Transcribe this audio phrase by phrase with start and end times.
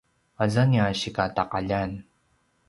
[0.45, 1.91] aza nia sikataqaljan